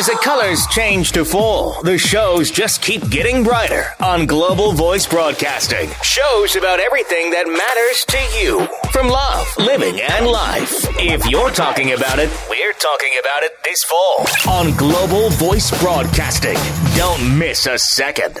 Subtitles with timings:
[0.00, 5.06] As the colors change to fall, the shows just keep getting brighter on Global Voice
[5.06, 5.90] Broadcasting.
[6.02, 10.86] Shows about everything that matters to you, from love, living, and life.
[10.98, 16.56] If you're talking about it, we're talking about it this fall on Global Voice Broadcasting.
[16.96, 18.40] Don't miss a second.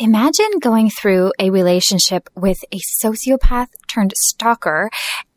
[0.00, 4.90] Imagine going through a relationship with a sociopath turned stalker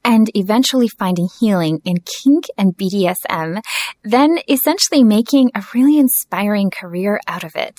[0.06, 3.60] and eventually finding healing in kink and BDSM,
[4.04, 7.74] then essentially making a really inspiring career out of it.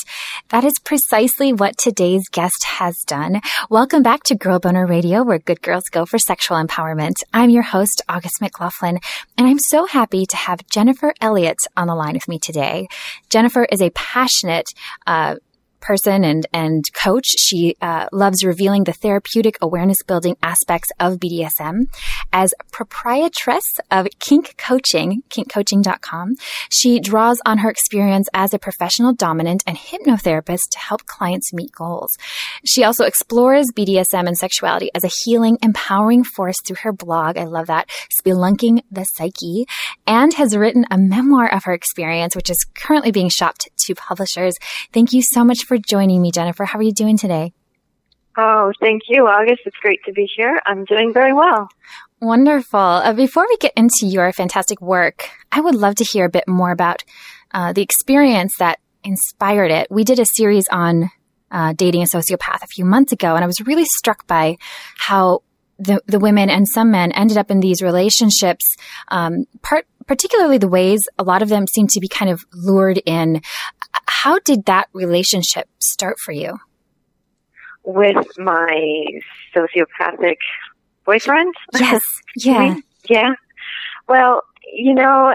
[0.48, 3.40] That is precisely what today's guest has done.
[3.70, 7.14] Welcome back to Girl Boner Radio, where good girls go for sexual empowerment.
[7.32, 8.98] I'm your host, August McLaughlin,
[9.38, 12.88] and I'm so happy to have Jennifer Elliott on the line with me today.
[13.30, 14.66] Jennifer is a passionate,
[15.06, 15.36] uh,
[15.82, 17.26] person and and coach.
[17.38, 21.88] She uh, loves revealing the therapeutic awareness building aspects of BDSM.
[22.32, 26.36] As proprietress of Kink Coaching, kinkcoaching.com,
[26.70, 31.72] she draws on her experience as a professional dominant and hypnotherapist to help clients meet
[31.72, 32.16] goals.
[32.64, 37.36] She also explores BDSM and sexuality as a healing, empowering force through her blog.
[37.36, 39.66] I love that, Spelunking the Psyche,
[40.06, 44.54] and has written a memoir of her experience, which is currently being shopped to publishers.
[44.92, 46.64] Thank you so much for joining me, Jennifer.
[46.64, 47.52] How are you doing today?
[48.36, 49.62] Oh, thank you, August.
[49.66, 50.60] It's great to be here.
[50.64, 51.68] I'm doing very well.
[52.20, 52.78] Wonderful.
[52.78, 56.48] Uh, before we get into your fantastic work, I would love to hear a bit
[56.48, 57.02] more about
[57.52, 59.88] uh, the experience that inspired it.
[59.90, 61.10] We did a series on
[61.50, 64.56] uh, dating a sociopath a few months ago, and I was really struck by
[64.98, 65.40] how
[65.78, 68.64] the, the women and some men ended up in these relationships,
[69.08, 73.02] um, part, particularly the ways a lot of them seem to be kind of lured
[73.04, 73.42] in.
[74.06, 76.58] How did that relationship start for you?
[77.84, 79.04] With my
[79.54, 80.36] sociopathic
[81.04, 81.54] boyfriend?
[81.78, 82.02] Yes.
[82.34, 82.76] Yeah.
[83.10, 83.34] yeah.
[84.08, 84.40] Well,
[84.72, 85.34] you know,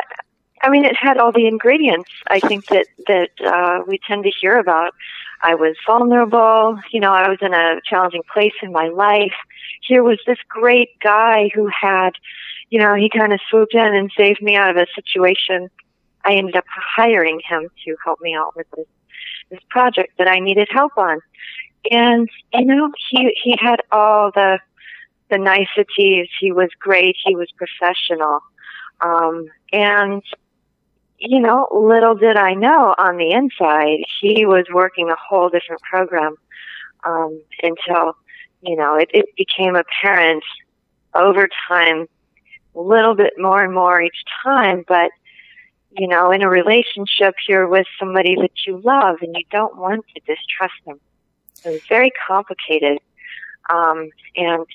[0.64, 4.32] I mean, it had all the ingredients I think that, that, uh, we tend to
[4.32, 4.94] hear about.
[5.44, 6.80] I was vulnerable.
[6.92, 9.34] You know, I was in a challenging place in my life.
[9.82, 12.12] Here was this great guy who had,
[12.70, 15.70] you know, he kind of swooped in and saved me out of a situation.
[16.26, 18.88] I ended up hiring him to help me out with this,
[19.50, 21.20] this project that I needed help on.
[21.90, 24.60] And, you know, he, he had all the,
[25.30, 26.28] the niceties.
[26.40, 27.16] He was great.
[27.24, 28.40] He was professional.
[29.02, 30.24] Um, and
[31.20, 35.82] you know, little did I know on the inside, he was working a whole different
[35.82, 36.36] program
[37.04, 38.16] um, until,
[38.62, 40.44] you know, it, it became apparent
[41.16, 42.08] over time,
[42.76, 44.86] a little bit more and more each time.
[44.88, 45.10] But,
[45.92, 50.06] you know, in a relationship, you're with somebody that you love and you don't want
[50.16, 51.00] to distrust them.
[51.54, 53.00] So it's very complicated.
[53.70, 54.66] Um, and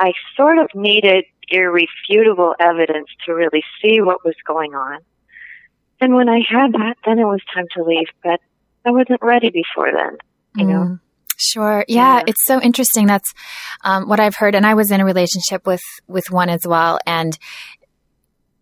[0.00, 5.00] I sort of needed irrefutable evidence to really see what was going on
[6.04, 8.08] and when I had that, then it was time to leave.
[8.22, 8.40] But
[8.84, 10.18] I wasn't ready before then,
[10.56, 10.80] you know.
[10.80, 11.00] Mm,
[11.38, 11.84] sure.
[11.88, 13.06] Yeah, yeah, it's so interesting.
[13.06, 13.32] That's
[13.82, 16.98] um, what I've heard, and I was in a relationship with with one as well.
[17.06, 17.38] And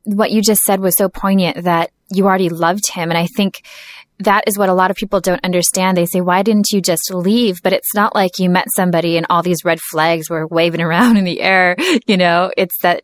[0.04, 3.62] what you just said was so poignant that you already loved him, and I think
[4.24, 5.96] that is what a lot of people don't understand.
[5.96, 7.62] They say, why didn't you just leave?
[7.62, 11.16] But it's not like you met somebody and all these red flags were waving around
[11.16, 11.76] in the air.
[12.06, 13.02] You know, it's that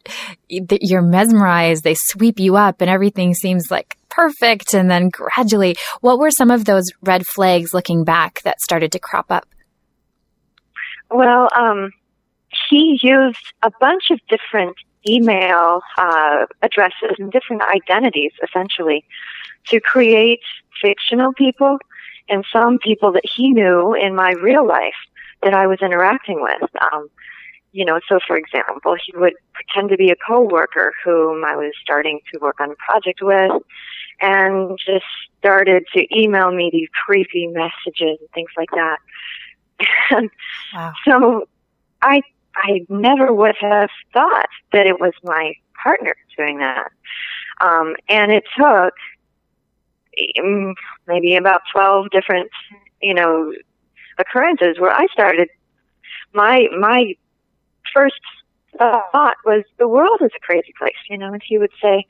[0.49, 1.85] you're mesmerized.
[1.85, 4.75] They sweep you up and everything seems like perfect.
[4.75, 8.99] And then gradually, what were some of those red flags looking back that started to
[8.99, 9.47] crop up?
[11.11, 11.93] Well, um,
[12.69, 14.77] he used a bunch of different
[15.07, 19.05] email uh, addresses and different identities, essentially,
[19.67, 20.41] to create
[20.81, 21.79] fictional people
[22.29, 24.95] and some people that he knew in my real life
[25.43, 26.71] that I was interacting with.
[26.93, 27.09] Um,
[27.73, 31.73] you know, so for example, he would pretend to be a coworker whom I was
[31.83, 33.63] starting to work on a project with
[34.21, 35.05] and just
[35.39, 38.99] started to email me these creepy messages and things like that.
[40.11, 40.31] And
[40.75, 40.93] wow.
[41.05, 41.49] so
[42.03, 42.23] I
[42.59, 46.91] I never would have thought that it was my partner doing that.
[47.61, 48.95] Um, and it took
[50.39, 50.75] mm,
[51.07, 52.51] maybe about 12 different,
[53.01, 53.53] you know,
[54.19, 55.49] occurrences where I started
[56.35, 57.15] my, my
[57.95, 58.21] first
[58.77, 62.05] thought was the world is a crazy place, you know, and he would say,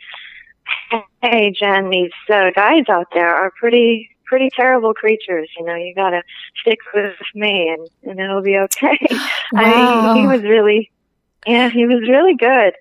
[1.22, 5.48] hey, Jen, these uh, guys out there are pretty pretty terrible creatures.
[5.58, 6.22] You know, you gotta
[6.60, 8.98] stick with me, and and it'll be okay.
[9.50, 9.62] Wow.
[9.62, 10.90] I mean, he was really,
[11.46, 12.74] yeah, he was really good.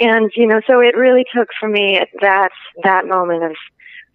[0.00, 2.48] And you know, so it really took for me at that
[2.82, 3.52] that moment of,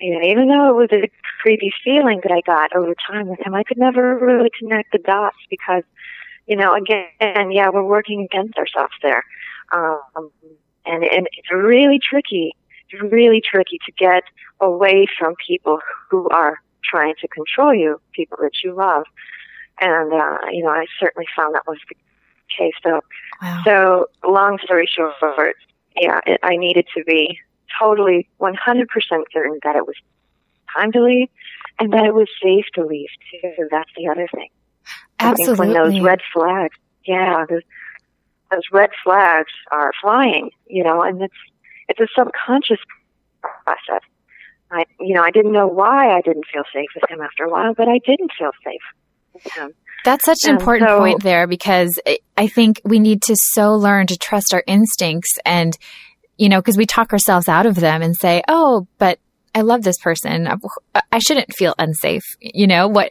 [0.01, 1.10] you know, even though it was a
[1.42, 4.98] creepy feeling that I got over time with him, I could never really connect the
[4.98, 5.84] dots because,
[6.48, 9.24] you know, again, yeah, we're working against ourselves there,
[9.72, 10.31] um,
[10.88, 12.56] and and it's really tricky.
[12.89, 14.24] It's really tricky to get
[14.59, 19.03] away from people who are trying to control you, people that you love.
[19.80, 21.95] And, uh, you know, I certainly found that was the
[22.56, 22.74] case.
[22.83, 23.01] So,
[23.41, 23.62] Wow.
[23.63, 25.56] so long story short,
[25.95, 27.39] yeah, it, I needed to be
[27.80, 28.56] totally 100%
[29.31, 29.95] certain that it was
[30.75, 31.30] time to leave
[31.80, 33.68] and that it was safe to leave too.
[33.71, 34.50] That's the other thing.
[35.19, 36.75] I think when those red flags,
[37.06, 37.62] yeah, those,
[38.51, 41.33] those red flags are flying, you know, and it's,
[41.89, 42.80] it's a subconscious
[43.41, 44.01] process.
[44.71, 47.50] I, you know, I didn't know why I didn't feel safe with him after a
[47.50, 48.81] while, but I didn't feel safe
[49.33, 49.74] with him.
[50.06, 52.00] That's such an And important so- point there because
[52.38, 55.74] I- think we need to so learn to trust our instincts and,
[56.38, 59.19] you know, because we talk ourselves out of them and say, oh, but
[59.56, 60.47] I love this person.
[60.47, 62.24] I- shouldn't feel unsafe.
[62.39, 63.09] You know, what,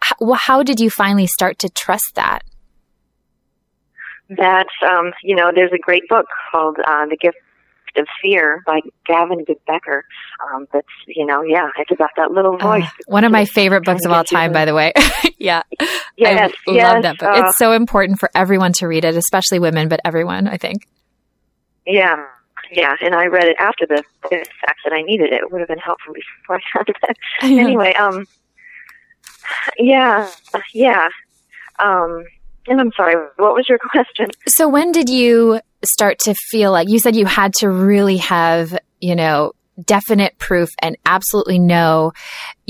[0.00, 2.40] how, how did you finally start to trust that?
[4.28, 7.38] that um, you know, there's a great book called uh, The Gift
[7.96, 10.04] of Fear by Gavin Becker.
[10.52, 12.84] Um, that's you know, yeah, it's about that little voice.
[12.84, 14.92] Uh, one of my favorite books of all time, by the way.
[15.38, 15.62] yeah.
[16.16, 17.28] Yes, I yes, love that book.
[17.28, 20.88] uh, it's so important for everyone to read it, especially women, but everyone, I think.
[21.86, 22.24] Yeah,
[22.70, 25.42] yeah, and I read it after the, the fact that I needed it.
[25.42, 27.16] It would have been helpful before I had that.
[27.42, 28.26] Anyway, um,
[29.78, 30.30] yeah,
[30.72, 31.08] yeah,
[31.78, 32.24] um,
[32.68, 33.14] and I'm sorry.
[33.36, 34.28] What was your question?
[34.48, 38.76] So when did you start to feel like you said you had to really have,
[39.00, 39.52] you know,
[39.84, 42.12] definite proof and absolutely know.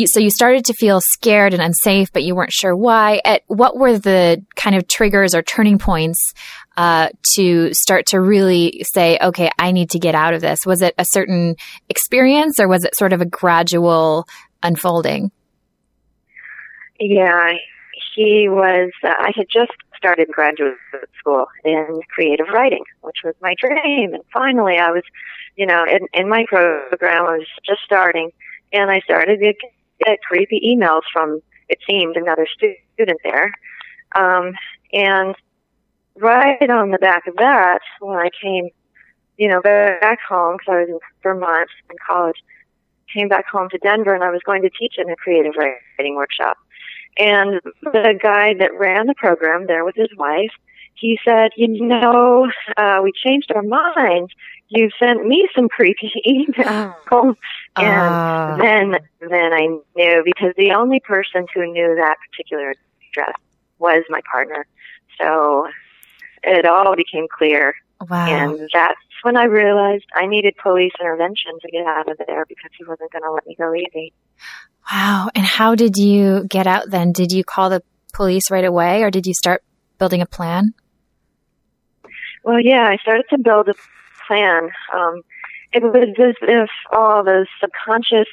[0.07, 3.21] So you started to feel scared and unsafe, but you weren't sure why.
[3.25, 6.33] At what were the kind of triggers or turning points
[6.77, 10.61] uh, to start to really say, okay, I need to get out of this?
[10.67, 11.57] Was it a certain
[11.89, 14.27] experience or was it sort of a gradual
[14.63, 15.31] unfolding?
[16.99, 17.53] Yeah,
[18.15, 18.91] he was.
[19.05, 20.77] Uh, I had just started graduate
[21.19, 25.03] school in creative writing, which was my dream, and finally, I was,
[25.57, 28.31] you know, in, in my program, I was just starting,
[28.73, 29.55] and I started to
[30.05, 33.53] get creepy emails from it seemed another student there,
[34.15, 34.53] um,
[34.93, 35.35] and
[36.19, 38.69] right on the back of that, when I came,
[39.37, 42.37] you know, back home because I was in Vermont in college,
[43.13, 46.17] came back home to Denver, and I was going to teach in a creative writing
[46.17, 46.57] workshop.
[47.19, 50.51] And the guy that ran the program there with his wife,
[50.95, 54.33] he said, you know, uh, we changed our minds.
[54.69, 56.95] You sent me some creepy emails.
[57.79, 58.57] And Ah.
[58.59, 62.71] then, then I knew because the only person who knew that particular
[63.13, 63.35] address
[63.79, 64.67] was my partner.
[65.21, 65.69] So
[66.43, 67.75] it all became clear.
[68.01, 68.27] Wow.
[68.27, 72.71] And that's when I realized I needed police intervention to get out of there because
[72.77, 74.13] he wasn't going to let me go easy.
[74.91, 75.31] Wow.
[75.35, 77.13] And how did you get out then?
[77.13, 77.83] Did you call the
[78.13, 79.63] police right away or did you start
[79.99, 80.75] building a plan?
[82.45, 83.75] Well, yeah, I started to build a
[84.27, 84.71] plan.
[84.95, 85.23] Um,
[85.73, 88.29] it was as if all those subconscious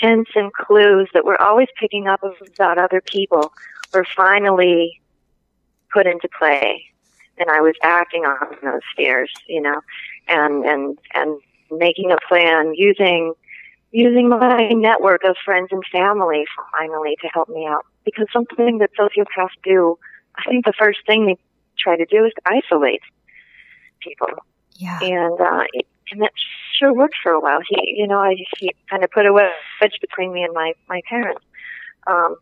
[0.00, 3.52] hints and clues that we're always picking up about other people
[3.92, 5.00] were finally
[5.92, 6.84] put into play.
[7.40, 9.80] And I was acting on those fears, you know,
[10.28, 13.34] and, and, and making a plan using,
[13.90, 16.44] using my network of friends and family
[16.78, 17.84] finally to help me out.
[18.04, 19.98] Because something that sociopaths do,
[20.36, 21.36] I think the first thing they
[21.78, 23.02] try to do is to isolate
[24.00, 24.28] people
[24.76, 24.98] Yeah.
[25.02, 26.32] and uh, it, and that
[26.78, 27.60] sure worked for a while.
[27.68, 29.50] He, you know, I he kind of put a wedge
[30.00, 31.44] between me and my my parents.
[32.06, 32.36] Um,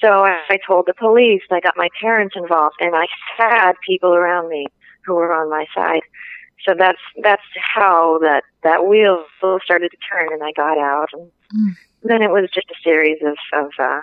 [0.00, 1.42] so I, told the police.
[1.50, 4.66] I got my parents involved, and I had people around me
[5.04, 6.02] who were on my side.
[6.66, 7.42] So that's that's
[7.74, 9.24] how that that wheel
[9.64, 11.08] started to turn, and I got out.
[11.12, 11.72] And Mm.
[12.02, 14.00] then it was just a series of of uh,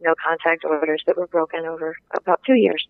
[0.00, 2.84] no contact orders that were broken over about two years.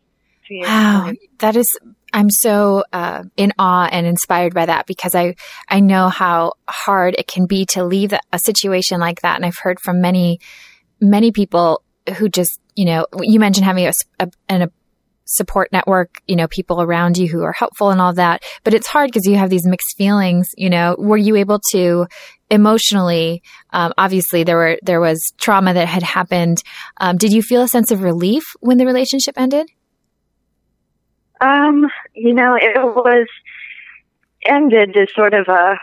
[0.49, 0.69] Two years.
[0.69, 1.67] Wow, that is.
[2.13, 5.35] I'm so uh, in awe and inspired by that because I
[5.69, 9.59] I know how hard it can be to leave a situation like that, and I've
[9.59, 10.39] heard from many
[11.01, 11.83] many people
[12.17, 14.69] who just you know you mentioned having a, a, a
[15.27, 18.87] support network, you know, people around you who are helpful and all that, but it's
[18.87, 20.51] hard because you have these mixed feelings.
[20.57, 22.07] You know, were you able to
[22.51, 23.43] emotionally?
[23.73, 26.63] Um, obviously, there were there was trauma that had happened.
[26.99, 29.69] Um, did you feel a sense of relief when the relationship ended?
[31.41, 33.27] Um, you know, it was
[34.47, 35.77] ended is sort of a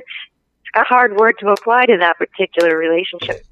[0.74, 3.46] a hard word to apply to that particular relationship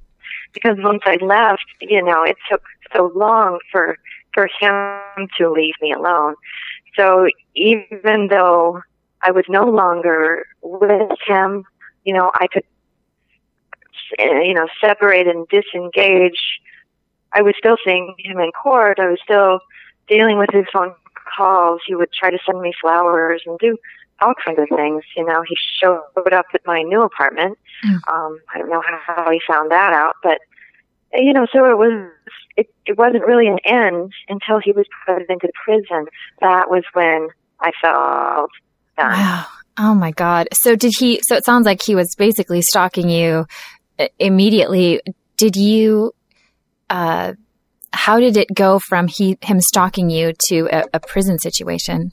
[0.54, 2.62] because once I left, you know, it took
[2.94, 3.99] so long for
[4.32, 6.34] for him to leave me alone.
[6.96, 8.80] So even though
[9.23, 11.64] I was no longer with him,
[12.04, 12.64] you know, I could,
[14.18, 16.61] you know, separate and disengage.
[17.32, 18.99] I was still seeing him in court.
[18.99, 19.61] I was still
[20.08, 20.94] dealing with his phone
[21.37, 21.80] calls.
[21.87, 23.76] He would try to send me flowers and do
[24.21, 25.02] all kinds of things.
[25.16, 27.59] You know, he showed up at my new apartment.
[27.85, 27.99] Mm.
[28.09, 30.38] Um, I don't know how he found that out, but
[31.12, 32.11] you know, so it was.
[32.56, 36.06] It, it wasn't really an end until he was put into prison.
[36.40, 37.26] That was when
[37.61, 38.50] I felt
[38.97, 39.11] done.
[39.11, 39.47] Wow.
[39.76, 40.47] Oh my God.
[40.62, 41.21] So did he?
[41.25, 43.47] So it sounds like he was basically stalking you
[43.99, 45.00] uh, immediately.
[45.37, 46.12] Did you?
[46.88, 47.33] Uh,
[47.92, 52.12] how did it go from he him stalking you to a, a prison situation?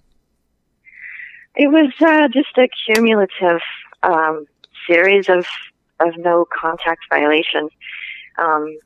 [1.56, 3.62] It was uh, just a cumulative
[4.04, 4.46] um,
[4.88, 5.46] series of
[6.00, 7.72] of no contact violations.
[8.38, 8.78] Um,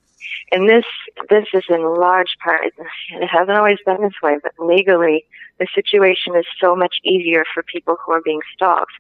[0.52, 0.86] and this
[1.30, 5.26] this is in large part it hasn't always been this way, but legally
[5.60, 8.92] the situation is so much easier for people who are being stalked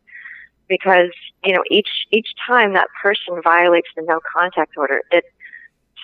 [0.67, 1.11] because
[1.43, 5.25] you know each each time that person violates the no contact order, it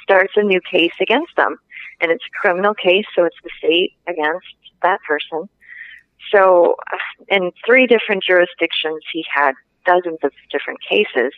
[0.03, 1.58] starts a new case against them,
[2.00, 4.48] and it's a criminal case, so it's the state against
[4.82, 5.48] that person.
[6.34, 6.98] So, uh,
[7.30, 9.54] in three different jurisdictions, he had
[9.86, 11.34] dozens of different cases.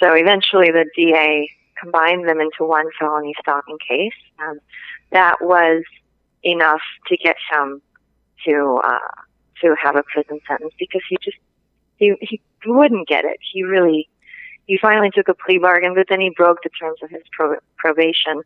[0.00, 4.12] So eventually, the DA combined them into one felony stalking case.
[4.38, 4.58] Um,
[5.10, 5.82] that was
[6.42, 7.80] enough to get him
[8.46, 9.22] to uh,
[9.62, 11.38] to have a prison sentence because he just
[11.96, 13.38] he he wouldn't get it.
[13.52, 14.08] He really
[14.66, 17.58] he finally took a plea bargain, but then he broke the terms of his pro-
[17.76, 18.42] probation.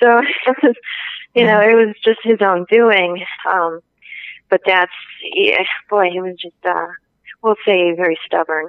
[0.00, 0.76] So it was,
[1.34, 3.24] you know, it was just his own doing.
[3.50, 3.80] Um,
[4.52, 4.92] but that's
[5.34, 6.88] yeah, boy, he was just uh,
[7.42, 8.68] we'll say very stubborn.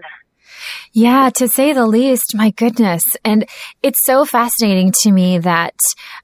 [0.94, 3.02] Yeah, to say the least, my goodness.
[3.26, 3.46] And
[3.82, 5.74] it's so fascinating to me that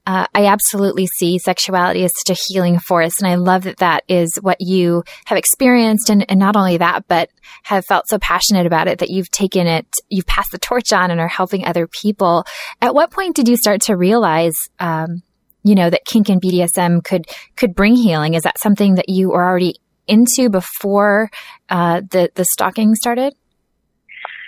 [0.06, 3.20] uh, I absolutely see sexuality as such a healing force.
[3.20, 6.10] And I love that that is what you have experienced.
[6.10, 7.30] And, and not only that, but
[7.64, 11.10] have felt so passionate about it that you've taken it, you've passed the torch on
[11.12, 12.46] and are helping other people.
[12.82, 15.24] At what point did you start to realize, um,
[15.64, 17.26] you know, that kink and BDSM could,
[17.56, 18.34] could bring healing?
[18.34, 19.76] Is that something that you were already
[20.08, 21.30] into before
[21.70, 23.34] uh, the, the stalking started?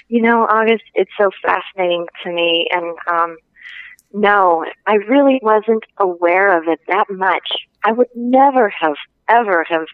[0.08, 2.68] You know, August, it's so fascinating to me.
[2.72, 3.38] And um,
[4.14, 7.48] no, I really wasn't aware of it that much.
[7.84, 8.96] I would never have,
[9.30, 9.86] ever have,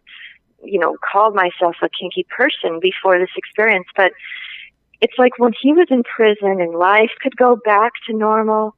[0.64, 3.86] you know, called myself a kinky person before this experience.
[3.96, 4.14] But
[5.02, 8.76] it's like when he was in prison and life could go back to normal.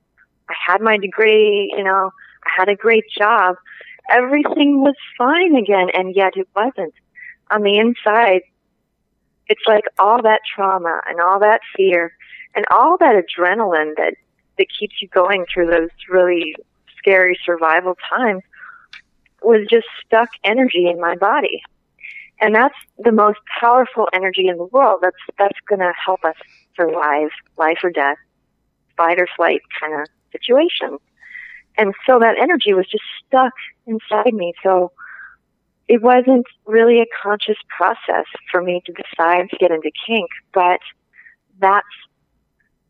[0.50, 2.12] I had my degree, you know,
[2.46, 3.56] I had a great job.
[4.12, 6.94] Everything was fine again, and yet it wasn't.
[7.52, 8.42] On the inside,
[9.48, 12.14] it's like all that trauma and all that fear
[12.56, 14.16] and all that adrenaline that
[14.58, 16.56] that keeps you going through those really
[16.98, 18.44] scary survival times
[19.42, 21.62] was just stuck energy in my body.
[22.42, 25.00] And that's the most powerful energy in the world.
[25.02, 26.36] That's that's going to help us
[26.76, 28.18] survive life or death,
[28.96, 30.98] fight or flight kind of situation.
[31.80, 33.54] And so that energy was just stuck
[33.88, 34.54] inside me.
[34.62, 34.92] So
[35.88, 40.82] it wasn't really a conscious process for me to decide to get into kink, but
[41.60, 41.88] that's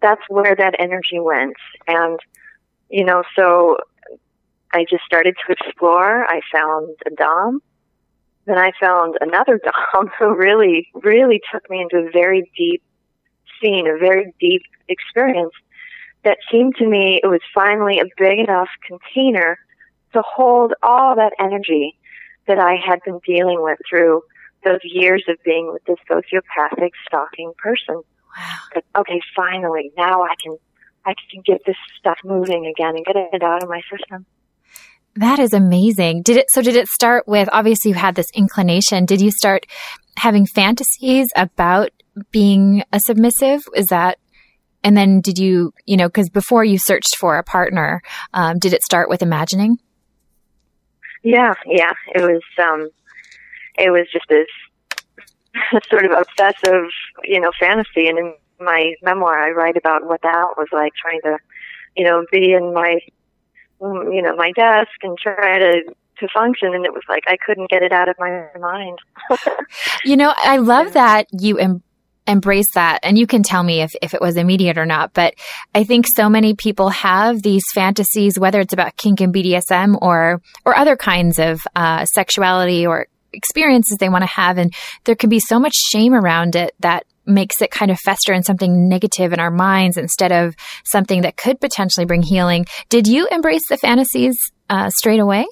[0.01, 1.55] that's where that energy went.
[1.87, 2.19] And
[2.89, 3.77] you know, so
[4.73, 6.25] I just started to explore.
[6.25, 7.61] I found a dom.
[8.45, 9.59] Then I found another
[9.93, 12.81] dom who really, really took me into a very deep
[13.61, 15.53] scene, a very deep experience
[16.23, 19.57] that seemed to me it was finally a big enough container
[20.13, 21.97] to hold all that energy
[22.47, 24.21] that I had been dealing with through
[24.65, 27.95] those years of being with this sociopathic stalking person.
[27.95, 28.57] Wow.
[28.73, 30.57] That, okay, finally, now I can,
[31.05, 34.25] I can get this stuff moving again and get it out of my system.
[35.15, 36.23] That is amazing.
[36.23, 39.05] Did it, so did it start with, obviously you had this inclination.
[39.05, 39.65] Did you start
[40.17, 41.89] having fantasies about
[42.31, 43.61] being a submissive?
[43.75, 44.17] Is that,
[44.83, 48.01] and then did you, you know, cause before you searched for a partner,
[48.33, 49.77] um, did it start with imagining?
[51.23, 51.91] Yeah, yeah.
[52.15, 52.89] It was um
[53.77, 54.47] it was just this
[55.89, 56.85] sort of obsessive,
[57.23, 61.21] you know, fantasy and in my memoir I write about what that was like trying
[61.23, 61.37] to,
[61.95, 62.99] you know, be in my
[63.81, 65.83] you know, my desk and try to
[66.19, 68.99] to function and it was like I couldn't get it out of my mind.
[70.05, 71.83] you know, I love that you em-
[72.29, 72.99] embrace that.
[73.03, 75.13] And you can tell me if, if it was immediate or not.
[75.13, 75.33] But
[75.73, 80.41] I think so many people have these fantasies, whether it's about kink and BDSM or,
[80.65, 84.57] or other kinds of, uh, sexuality or experiences they want to have.
[84.57, 88.33] And there can be so much shame around it that makes it kind of fester
[88.33, 92.65] in something negative in our minds instead of something that could potentially bring healing.
[92.89, 94.35] Did you embrace the fantasies
[94.69, 95.47] uh, straight away?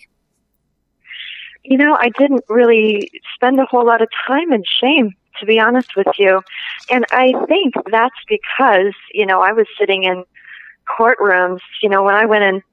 [1.64, 5.60] You know, I didn't really spend a whole lot of time in shame, to be
[5.60, 6.42] honest with you.
[6.90, 10.24] And I think that's because, you know, I was sitting in
[10.88, 12.64] courtrooms, you know, when I went in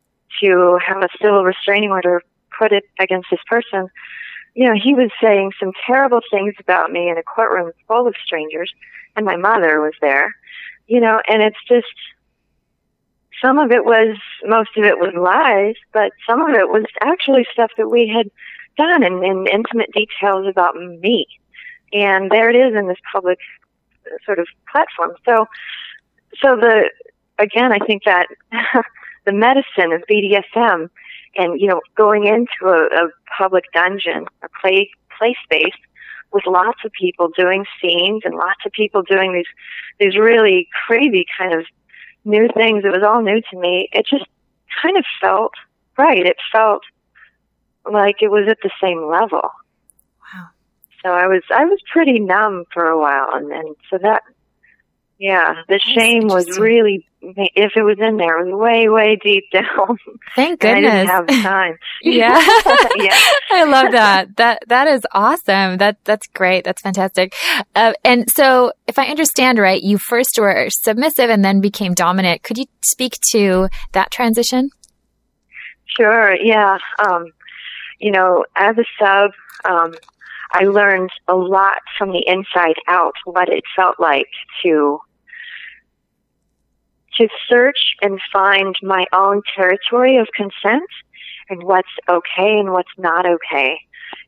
[0.40, 2.23] to have a civil restraining order
[2.56, 3.88] put it against this person,
[4.54, 8.14] you know, he was saying some terrible things about me in a courtroom full of
[8.25, 8.73] strangers,
[9.16, 10.35] and my mother was there,
[10.87, 11.87] you know, and it's just,
[13.42, 17.44] some of it was, most of it was lies, but some of it was actually
[17.52, 18.30] stuff that we had
[18.76, 21.26] done in, in intimate details about me.
[21.95, 23.39] And there it is in this public
[24.07, 25.13] uh, sort of platform.
[25.25, 25.47] So,
[26.43, 26.91] so the,
[27.39, 28.27] again, I think that
[29.25, 30.91] the medicine of BDSM
[31.37, 33.09] and, you know, going into a, a
[33.39, 35.75] public dungeon, a play, play space
[36.33, 39.47] with lots of people doing scenes and lots of people doing these,
[40.01, 41.65] these really crazy kind of
[42.25, 42.85] new things.
[42.85, 43.89] It was all new to me.
[43.93, 44.25] It just
[44.83, 45.53] kind of felt
[45.97, 46.27] right.
[46.27, 46.83] It felt
[47.91, 49.51] like it was at the same level.
[51.05, 54.23] So I was I was pretty numb for a while, and and so that
[55.19, 59.19] yeah, the That's shame was really if it was in there, it was way way
[59.23, 59.99] deep down.
[60.35, 60.93] Thank goodness.
[60.93, 61.77] I didn't have time.
[62.03, 62.39] yeah,
[62.97, 63.19] yeah.
[63.51, 64.37] I love that.
[64.37, 65.79] That that is awesome.
[65.79, 66.65] That that's great.
[66.65, 67.35] That's fantastic.
[67.75, 72.43] Uh, and so, if I understand right, you first were submissive and then became dominant.
[72.43, 74.71] Could you speak to that transition?
[75.87, 76.35] Sure.
[76.35, 76.79] Yeah.
[77.07, 77.27] Um,
[78.01, 79.31] you know, as a sub,
[79.65, 79.95] um,
[80.55, 84.29] I learned a lot from the inside out what it felt like
[84.63, 85.01] to
[87.19, 90.89] to search and find my own territory of consent
[91.49, 93.79] and what's okay and what's not okay.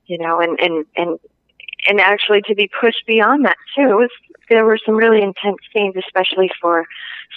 [0.07, 1.19] You know, and and and
[1.89, 3.83] and actually to be pushed beyond that too.
[3.91, 4.11] It was
[4.51, 6.87] there were some really intense scenes, especially for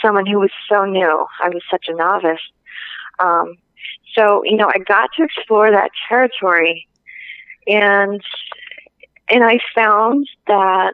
[0.01, 1.27] someone who was so new.
[1.43, 2.41] I was such a novice.
[3.19, 3.55] Um,
[4.15, 6.87] so, you know, I got to explore that territory
[7.67, 8.21] and
[9.29, 10.93] and I found that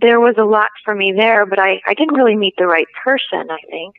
[0.00, 2.86] there was a lot for me there, but I, I didn't really meet the right
[3.04, 3.96] person, I think.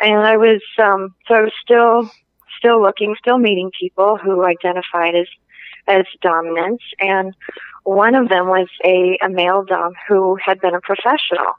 [0.00, 2.10] And I was um so I was still
[2.58, 5.26] still looking, still meeting people who identified as
[5.88, 7.34] as dominants and
[7.84, 11.52] one of them was a, a male dom who had been a professional.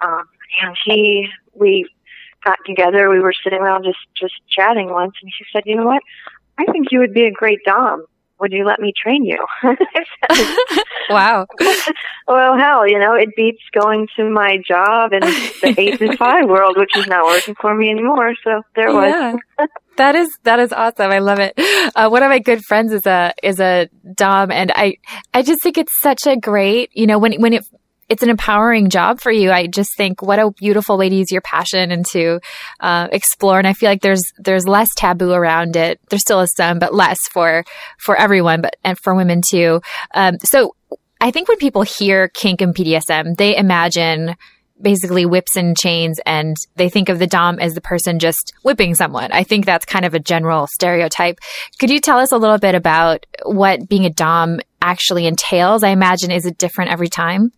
[0.00, 0.24] Um
[0.62, 1.88] and he we
[2.44, 3.10] got together.
[3.10, 6.02] We were sitting around just just chatting once, and he said, "You know what?
[6.58, 8.06] I think you would be a great dom.
[8.40, 9.44] Would you let me train you?"
[11.10, 11.46] wow.
[12.28, 16.48] well, hell, you know, it beats going to my job in the eight to five
[16.48, 18.34] world, which is not working for me anymore.
[18.44, 19.12] So there was.
[19.58, 19.66] Yeah.
[19.96, 21.10] That is that is awesome.
[21.10, 21.54] I love it.
[21.94, 24.96] Uh, one of my good friends is a is a dom, and I
[25.32, 27.64] I just think it's such a great you know when when it
[28.08, 29.50] it's an empowering job for you.
[29.50, 32.40] I just think what a beautiful way to use your passion and to
[32.80, 33.58] uh, explore.
[33.58, 36.00] And I feel like there's there's less taboo around it.
[36.08, 37.64] There still is some, but less for
[37.98, 39.80] for everyone, but and for women too.
[40.14, 40.74] Um, so
[41.20, 44.36] I think when people hear kink and BDSM, they imagine
[44.80, 48.94] basically whips and chains and they think of the dom as the person just whipping
[48.94, 49.32] someone.
[49.32, 51.38] I think that's kind of a general stereotype.
[51.78, 55.82] Could you tell us a little bit about what being a dom actually entails?
[55.82, 57.52] I imagine is it different every time?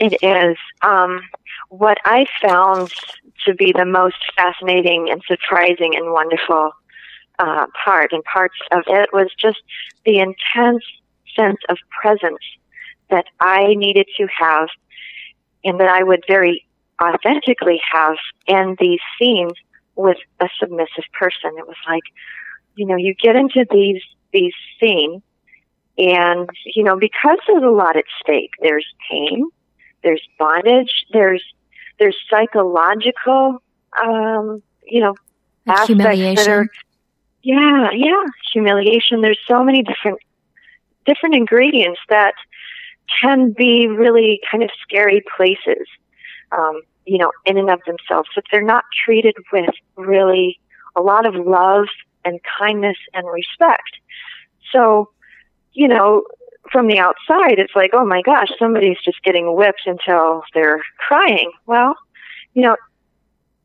[0.00, 0.56] It is.
[0.80, 1.20] Um,
[1.68, 2.90] what I found
[3.44, 6.72] to be the most fascinating and surprising and wonderful
[7.38, 9.58] uh, part and parts of it was just
[10.06, 10.82] the intense
[11.36, 12.42] sense of presence
[13.10, 14.68] that I needed to have
[15.64, 16.64] and that I would very
[17.02, 19.52] authentically have in these scenes
[19.96, 21.50] with a submissive person.
[21.58, 22.04] It was like,
[22.74, 25.22] you know, you get into these these scenes
[25.98, 29.50] and, you know, because there's a lot at stake, there's pain,
[30.02, 31.42] there's bondage, there's
[31.98, 33.62] there's psychological,
[34.02, 35.14] um, you know,
[35.66, 36.66] like aspects that are,
[37.42, 39.20] yeah, yeah, humiliation.
[39.20, 40.18] There's so many different
[41.06, 42.34] different ingredients that
[43.20, 45.86] can be really kind of scary places,
[46.52, 48.28] um, you know, in and of themselves.
[48.36, 50.58] If they're not treated with really
[50.96, 51.86] a lot of love
[52.24, 53.98] and kindness and respect.
[54.72, 55.10] So,
[55.72, 56.24] you know,
[56.70, 61.50] from the outside, it's like, oh my gosh, somebody's just getting whipped until they're crying.
[61.66, 61.94] Well,
[62.54, 62.76] you know,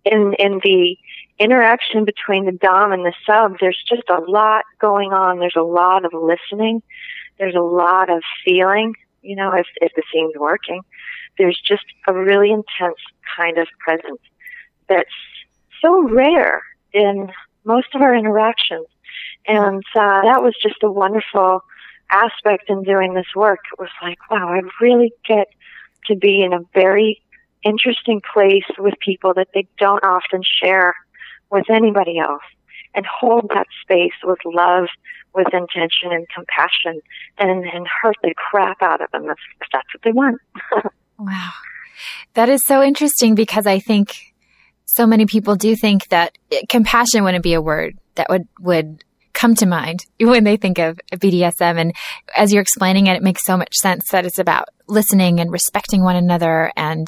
[0.06, 0.98] in in the
[1.40, 5.40] interaction between the dom and the sub, there's just a lot going on.
[5.40, 6.82] There's a lot of listening.
[7.38, 8.94] There's a lot of feeling.
[9.22, 10.82] You know, if if the scene's working,
[11.38, 13.00] there's just a really intense
[13.38, 14.22] kind of presence
[14.88, 15.10] that's
[15.82, 16.64] so rare
[16.94, 17.32] in
[17.64, 18.88] most of our interactions.
[19.48, 21.64] And uh, that was just a wonderful
[22.12, 23.60] aspect in doing this work.
[23.78, 25.48] Was like, wow, I really get
[26.08, 27.22] to be in a very
[27.64, 30.94] interesting place with people that they don't often share
[31.52, 32.44] with anybody else
[32.94, 34.86] and hold that space with love,
[35.34, 37.02] with intention and compassion
[37.38, 40.40] and, and hurt the crap out of them if, if that's what they want.
[41.20, 41.52] wow.
[42.36, 44.34] That is so interesting because I think
[44.86, 46.38] so many people do think that
[46.70, 49.04] compassion wouldn't be a word that would, would
[49.36, 51.80] come to mind when they think of BDSM.
[51.80, 51.94] And
[52.36, 56.02] as you're explaining it, it makes so much sense that it's about listening and respecting
[56.02, 57.08] one another and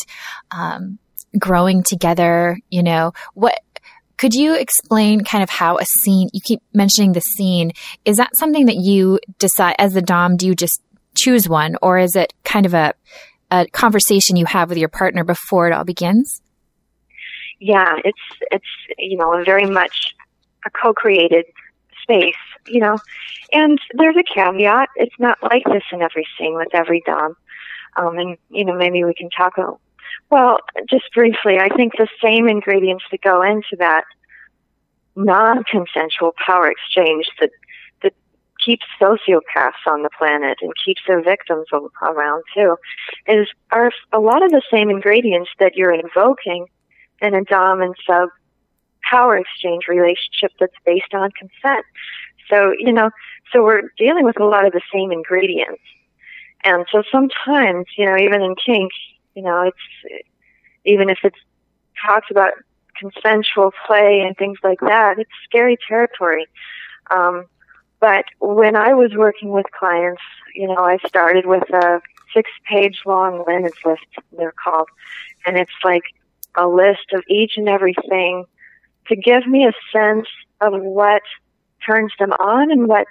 [0.51, 0.99] um,
[1.39, 2.59] growing together.
[2.69, 3.59] You know, what
[4.17, 6.29] could you explain kind of how a scene?
[6.33, 7.71] You keep mentioning the scene.
[8.05, 10.37] Is that something that you decide as the dom?
[10.37, 10.81] Do you just
[11.15, 12.93] choose one, or is it kind of a
[13.49, 16.41] a conversation you have with your partner before it all begins?
[17.59, 18.17] Yeah, it's
[18.51, 18.65] it's
[18.97, 20.15] you know very much
[20.65, 21.45] a co-created
[22.07, 22.35] space,
[22.67, 22.97] you know.
[23.53, 24.89] And there's a caveat.
[24.95, 27.35] It's not like this in every scene with every dom.
[27.97, 29.79] Um, and, you know, maybe we can talk about,
[30.29, 34.03] well, just briefly, I think the same ingredients that go into that
[35.15, 37.49] non-consensual power exchange that,
[38.03, 38.13] that
[38.63, 41.65] keeps sociopaths on the planet and keeps their victims
[42.03, 42.75] around too
[43.27, 46.67] is are a lot of the same ingredients that you're invoking
[47.19, 48.29] in a dom and sub
[49.09, 51.85] power exchange relationship that's based on consent.
[52.49, 53.09] So, you know,
[53.51, 55.81] so we're dealing with a lot of the same ingredients.
[56.63, 58.91] And so sometimes, you know, even in kink,
[59.35, 60.25] you know, it's,
[60.85, 61.37] even if it's
[62.05, 62.51] talks about
[62.97, 66.47] consensual play and things like that, it's scary territory.
[67.11, 67.45] Um,
[67.99, 70.21] but when I was working with clients,
[70.53, 72.01] you know, I started with a
[72.33, 74.05] six page long limits list,
[74.37, 74.87] they're called.
[75.45, 76.03] And it's like
[76.55, 78.45] a list of each and everything
[79.09, 80.27] to give me a sense
[80.61, 81.21] of what
[81.85, 83.07] turns them on and what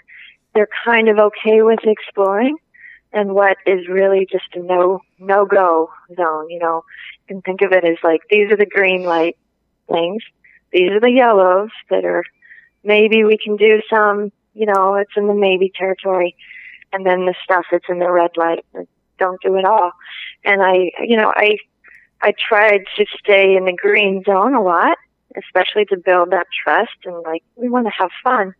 [0.54, 2.56] they're kind of okay with exploring
[3.12, 6.84] and what is really just a no no go zone you know?
[7.28, 9.36] You can think of it as like these are the green light
[9.88, 10.22] things.
[10.72, 12.24] These are the yellows that are
[12.84, 16.36] maybe we can do some you know it's in the maybe territory.
[16.92, 18.64] And then the stuff that's in the red light
[19.18, 19.92] don't do it all.
[20.44, 21.56] And i you know i
[22.22, 24.96] i tried to stay in the green zone a lot
[25.36, 28.54] especially to build that trust and like we want to have fun.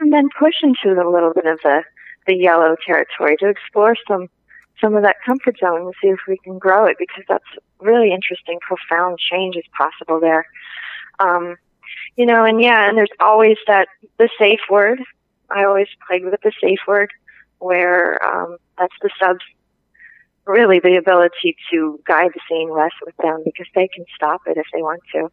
[0.00, 1.82] And then push into a little bit of the
[2.26, 4.28] the yellow territory to explore some
[4.80, 7.44] some of that comfort zone and see if we can grow it because that's
[7.80, 8.58] really interesting.
[8.60, 10.46] Profound change is possible there.
[11.18, 11.56] Um
[12.16, 15.00] you know and yeah and there's always that the safe word.
[15.50, 17.10] I always played with the safe word
[17.58, 19.44] where um that's the subs
[20.46, 24.58] really the ability to guide the scene less with them because they can stop it
[24.58, 25.30] if they want to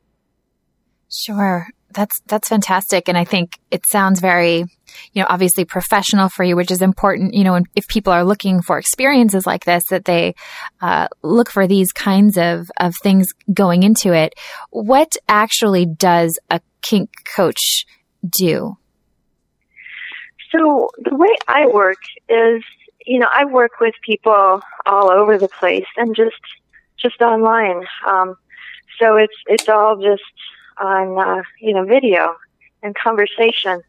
[1.11, 1.67] Sure.
[1.93, 6.55] That's that's fantastic and I think it sounds very, you know, obviously professional for you,
[6.55, 10.35] which is important, you know, if people are looking for experiences like this that they
[10.81, 14.33] uh, look for these kinds of of things going into it.
[14.69, 17.85] What actually does a kink coach
[18.37, 18.77] do?
[20.55, 22.63] So the way I work is,
[23.05, 26.41] you know, I work with people all over the place and just
[26.97, 27.83] just online.
[28.07, 28.35] Um,
[28.97, 30.23] so it's it's all just
[30.81, 32.35] on uh, you know video
[32.83, 33.81] and conversation,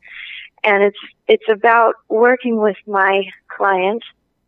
[0.62, 4.02] and it's it's about working with my client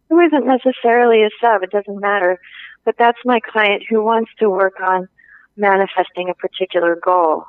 [0.08, 1.62] who isn't necessarily a sub.
[1.62, 2.38] It doesn't matter,
[2.84, 5.08] but that's my client who wants to work on
[5.56, 7.44] manifesting a particular goal.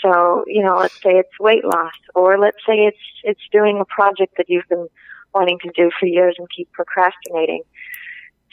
[0.00, 3.84] So you know, let's say it's weight loss, or let's say it's it's doing a
[3.84, 4.88] project that you've been
[5.34, 7.62] wanting to do for years and keep procrastinating.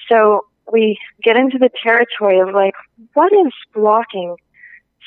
[0.07, 2.73] So we get into the territory of like,
[3.13, 4.35] what is blocking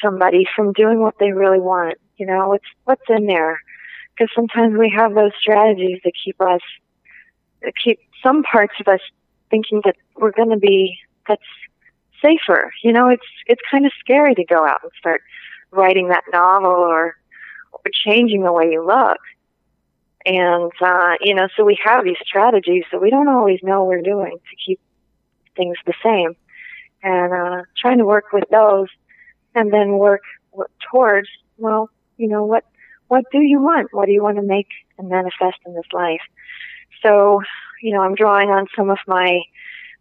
[0.02, 1.98] somebody from doing what they really want.
[2.16, 3.61] You know, what's what's in there?
[4.14, 6.61] Because sometimes we have those strategies that keep us,
[7.62, 9.00] that keep some parts of us
[9.50, 11.42] thinking that we're going to be that's
[12.22, 12.72] safer.
[12.83, 15.22] You know, it's it's kind of scary to go out and start
[15.70, 17.16] writing that novel or
[17.72, 19.18] or changing the way you look.
[20.24, 24.02] And uh, you know, so we have these strategies that we don't always know we're
[24.02, 24.81] doing to keep
[25.57, 26.37] things the same.
[27.02, 28.87] And uh, trying to work with those
[29.55, 32.65] and then work, work towards, well, you know, what,
[33.09, 33.88] what do you want?
[33.93, 36.21] What do you want to make and manifest in this life?
[37.03, 37.41] So,
[37.83, 39.43] you know, I'm drawing on some of my,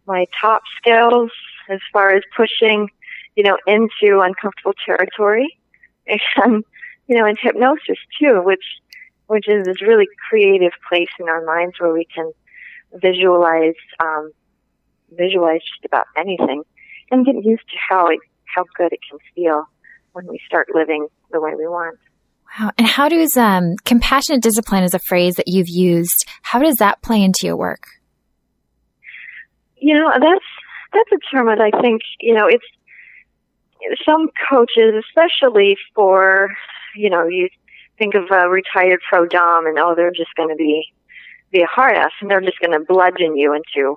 [0.06, 1.30] my top skills
[1.68, 2.88] as far as pushing,
[3.36, 5.58] you know, into uncomfortable territory
[6.06, 6.64] and,
[7.08, 8.64] you know, in hypnosis too, which,
[9.26, 12.30] which is this really creative place in our minds where we can
[12.94, 14.32] visualize, um,
[15.10, 16.62] visualize just about anything
[17.10, 18.20] and get used to how it
[18.54, 19.64] how good it can feel
[20.12, 21.98] when we start living the way we want.
[22.58, 22.70] Wow.
[22.76, 27.00] And how does um, compassionate discipline is a phrase that you've used, how does that
[27.02, 27.86] play into your work?
[29.76, 30.44] You know, that's
[30.92, 32.64] that's a term that I think, you know, it's
[34.06, 36.50] some coaches, especially for,
[36.94, 37.48] you know, you
[37.98, 40.92] think of a retired pro dom and oh, they're just going to be
[41.50, 43.96] be a hard ass and they're just going to bludgeon you into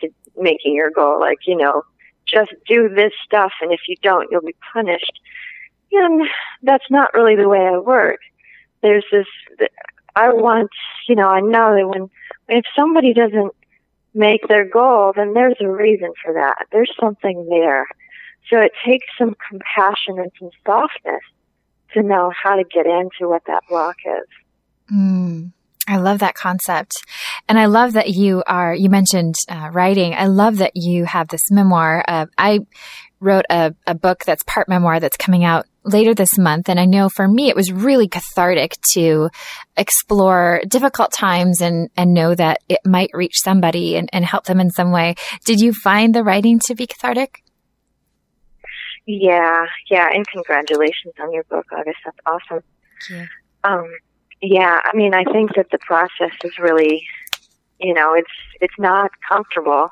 [0.00, 1.18] to making your goal.
[1.18, 1.82] Like, you know,
[2.26, 5.20] just do this stuff, and if you don't, you'll be punished.
[5.92, 6.26] And
[6.62, 8.18] that's not really the way I work.
[8.82, 9.26] There's this.
[10.14, 10.70] I want,
[11.08, 12.10] you know, I know that when
[12.48, 13.52] if somebody doesn't
[14.14, 16.66] make their goal, then there's a reason for that.
[16.72, 17.86] There's something there.
[18.50, 21.22] So it takes some compassion and some softness
[21.92, 24.94] to know how to get into what that block is.
[24.94, 25.52] Mm.
[25.88, 26.92] I love that concept.
[27.48, 30.14] And I love that you are, you mentioned uh, writing.
[30.14, 32.04] I love that you have this memoir.
[32.06, 32.60] Uh, I
[33.20, 36.68] wrote a, a book that's part memoir that's coming out later this month.
[36.68, 39.30] And I know for me, it was really cathartic to
[39.76, 44.60] explore difficult times and, and know that it might reach somebody and, and help them
[44.60, 45.14] in some way.
[45.44, 47.42] Did you find the writing to be cathartic?
[49.06, 50.08] Yeah, yeah.
[50.12, 51.98] And congratulations on your book, August.
[52.04, 52.62] That's awesome.
[53.62, 53.86] Um,
[54.40, 57.06] yeah, I mean, I think that the process is really,
[57.80, 59.90] you know, it's it's not comfortable.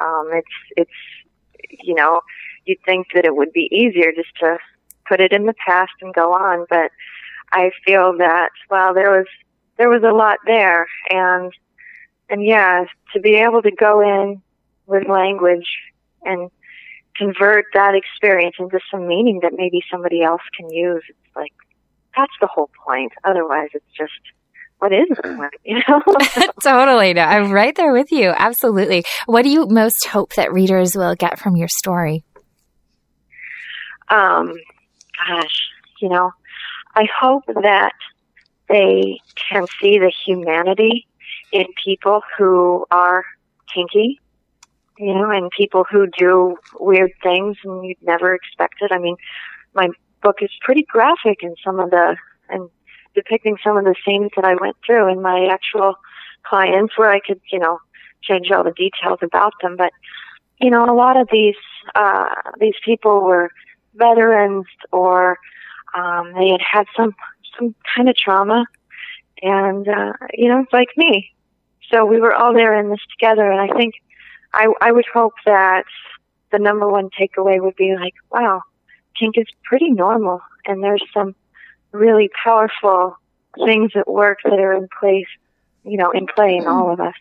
[0.00, 2.20] Um, it's it's, you know,
[2.64, 4.58] you'd think that it would be easier just to
[5.06, 6.90] put it in the past and go on, but
[7.52, 9.26] I feel that well, there was
[9.76, 11.52] there was a lot there, and
[12.28, 14.42] and yeah, to be able to go in
[14.86, 15.68] with language
[16.24, 16.50] and
[17.16, 21.52] convert that experience into some meaning that maybe somebody else can use, it's like
[22.18, 23.12] that's the whole point.
[23.24, 24.12] Otherwise, it's just
[24.78, 25.54] what is point?
[25.64, 26.02] You know?
[26.62, 27.14] totally.
[27.14, 28.32] No, I'm right there with you.
[28.36, 29.04] Absolutely.
[29.26, 32.24] What do you most hope that readers will get from your story?
[34.08, 34.54] Um,
[35.26, 35.68] gosh,
[36.00, 36.32] you know,
[36.94, 37.92] I hope that
[38.68, 39.18] they
[39.50, 41.06] can see the humanity
[41.52, 43.24] in people who are
[43.74, 44.20] kinky,
[44.98, 48.92] you know, and people who do weird things and you'd never expect it.
[48.92, 49.16] I mean,
[49.74, 49.88] my
[50.22, 52.16] book is pretty graphic in some of the
[52.48, 52.68] and
[53.14, 55.94] depicting some of the scenes that I went through in my actual
[56.44, 57.80] clients where I could, you know,
[58.22, 59.76] change all the details about them.
[59.76, 59.92] But,
[60.60, 61.56] you know, a lot of these
[61.94, 62.26] uh
[62.60, 63.50] these people were
[63.94, 65.38] veterans or
[65.94, 67.14] um they had had some
[67.56, 68.64] some kind of trauma
[69.42, 71.32] and uh you know, like me.
[71.90, 73.94] So we were all there in this together and I think
[74.54, 75.84] I I would hope that
[76.50, 78.62] the number one takeaway would be like, wow,
[79.18, 81.34] kink is pretty normal, and there's some
[81.92, 83.16] really powerful
[83.64, 85.26] things at work that are in place,
[85.84, 87.14] you know, in play in all of us.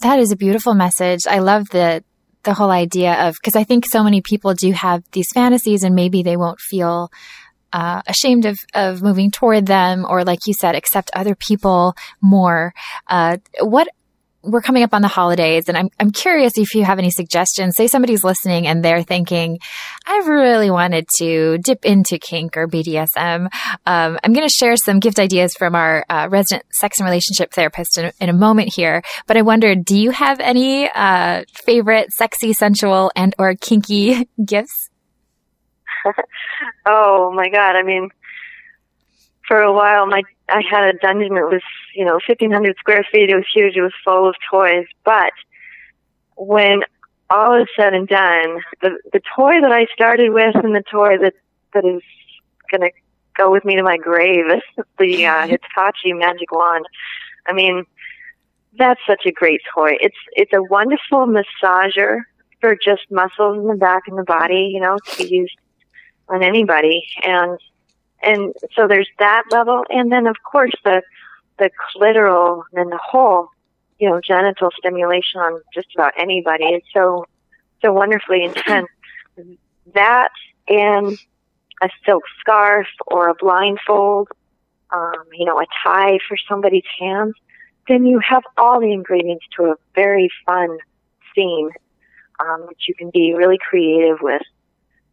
[0.00, 1.20] That is a beautiful message.
[1.28, 2.04] I love the
[2.44, 5.94] the whole idea of because I think so many people do have these fantasies, and
[5.94, 7.10] maybe they won't feel
[7.72, 12.72] uh, ashamed of, of moving toward them, or like you said, accept other people more.
[13.06, 13.88] Uh, what
[14.46, 17.74] we're coming up on the holidays and I'm, I'm curious if you have any suggestions.
[17.76, 19.58] Say somebody's listening and they're thinking,
[20.06, 23.48] I've really wanted to dip into kink or BDSM.
[23.86, 27.52] Um, I'm going to share some gift ideas from our uh, resident sex and relationship
[27.52, 29.02] therapist in, in, a moment here.
[29.26, 34.90] But I wonder, do you have any uh, favorite sexy, sensual, and or kinky gifts?
[36.86, 37.76] oh my God.
[37.76, 38.10] I mean,
[39.46, 41.62] for a while, my I had a dungeon that was,
[41.94, 43.30] you know, 1,500 square feet.
[43.30, 43.76] It was huge.
[43.76, 44.86] It was full of toys.
[45.04, 45.32] But
[46.36, 46.82] when
[47.30, 51.18] all is said and done, the the toy that I started with and the toy
[51.18, 51.34] that
[51.74, 52.02] that is
[52.70, 52.90] going to
[53.36, 56.86] go with me to my grave is the uh, Hitachi magic wand.
[57.46, 57.84] I mean,
[58.78, 59.96] that's such a great toy.
[60.00, 62.20] It's it's a wonderful massager
[62.60, 65.56] for just muscles in the back and the body, you know, to be used
[66.28, 67.06] on anybody.
[67.22, 67.58] And
[68.22, 71.02] and so there's that level, and then of course the
[71.58, 73.48] the clitoral and the whole,
[73.98, 77.26] you know, genital stimulation on just about anybody is so
[77.82, 78.88] so wonderfully intense.
[79.94, 80.30] that
[80.68, 81.16] and
[81.82, 84.28] a silk scarf or a blindfold,
[84.90, 87.34] um, you know, a tie for somebody's hands,
[87.88, 90.78] then you have all the ingredients to a very fun
[91.34, 91.70] scene,
[92.40, 94.42] um, which you can be really creative with.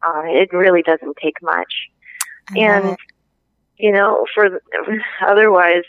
[0.01, 1.89] Uh, it really doesn't take much
[2.55, 2.97] and
[3.77, 4.61] you know, for
[5.25, 5.83] otherwise,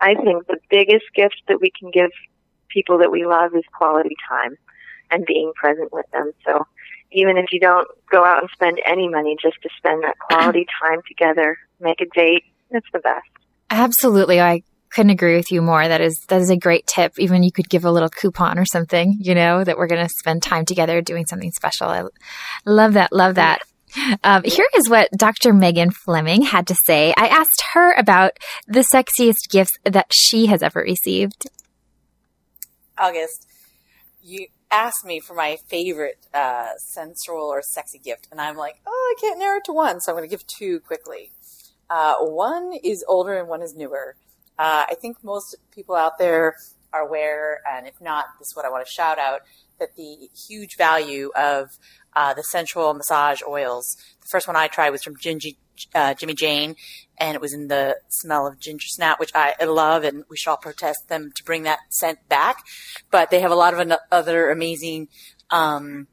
[0.00, 2.10] I think the biggest gift that we can give
[2.68, 4.56] people that we love is quality time
[5.10, 6.32] and being present with them.
[6.46, 6.66] So
[7.12, 10.66] even if you don't go out and spend any money, just to spend that quality
[10.82, 13.28] time together, make a date, it's the best.
[13.70, 14.40] Absolutely.
[14.40, 15.86] I couldn't agree with you more.
[15.86, 17.12] That is that is a great tip.
[17.18, 20.12] Even you could give a little coupon or something, you know, that we're going to
[20.18, 21.88] spend time together doing something special.
[21.88, 22.04] I
[22.64, 23.12] love that.
[23.12, 23.60] Love that.
[24.22, 25.52] Um, here is what Dr.
[25.52, 27.14] Megan Fleming had to say.
[27.16, 28.32] I asked her about
[28.66, 31.48] the sexiest gifts that she has ever received.
[32.98, 33.46] August,
[34.22, 39.14] you asked me for my favorite uh, sensual or sexy gift, and I'm like, oh,
[39.16, 41.32] I can't narrow it to one, so I'm going to give two quickly.
[41.88, 44.14] Uh, one is older and one is newer.
[44.58, 46.56] Uh, I think most people out there
[46.92, 49.40] are aware, and if not, this is what I want to shout out,
[49.78, 51.78] that the huge value of
[52.14, 53.96] uh, the sensual massage oils.
[54.20, 55.16] The first one I tried was from
[55.94, 56.76] uh, Jimmy Jane,
[57.18, 60.50] and it was in the smell of ginger snap, which I love, and we should
[60.50, 62.64] all protest them to bring that scent back.
[63.10, 65.08] But they have a lot of other amazing
[65.50, 66.06] um,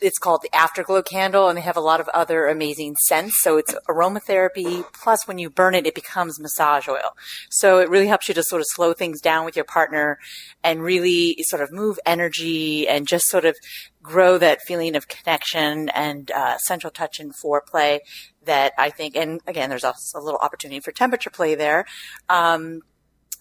[0.00, 3.34] it's called the Afterglow candle, and they have a lot of other amazing scents.
[3.40, 4.84] So it's aromatherapy.
[4.92, 7.16] Plus, when you burn it, it becomes massage oil.
[7.50, 10.18] So it really helps you to sort of slow things down with your partner
[10.62, 13.56] and really sort of move energy and just sort of
[14.02, 17.98] grow that feeling of connection and uh, central touch and foreplay
[18.44, 21.84] that I think, and again, there's also a little opportunity for temperature play there,
[22.28, 22.82] um,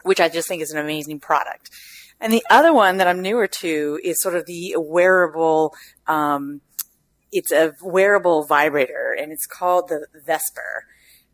[0.03, 1.69] which I just think is an amazing product.
[2.19, 5.73] And the other one that I'm newer to is sort of the wearable,
[6.08, 6.62] um,
[7.32, 10.86] it's a wearable vibrator and it's called the Vesper.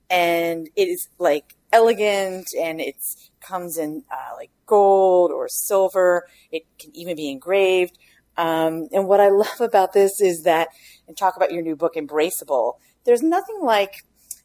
[0.09, 2.95] And it is like elegant and it
[3.39, 6.27] comes in uh, like gold or silver.
[6.51, 7.97] It can even be engraved.
[8.37, 10.69] Um, and what I love about this is that,
[11.07, 12.73] and talk about your new book, Embraceable,
[13.05, 14.03] there's nothing like